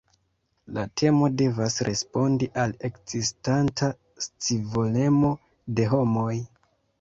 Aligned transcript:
La 0.75 0.83
temo 1.01 1.27
devas 1.41 1.75
respondi 1.87 2.47
al 2.61 2.73
ekzistanta 2.89 3.91
scivolemo 4.27 5.31
de 5.81 5.87
homoj. 5.95 6.33